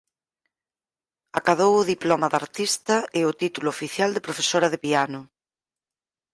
[1.39, 5.21] Acadou o diploma de artista e o título oficial de profesora de piano.